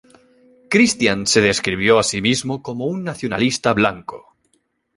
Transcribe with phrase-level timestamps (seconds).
[0.67, 4.35] Christian se describió a sí mismo como un nacionalista blanco.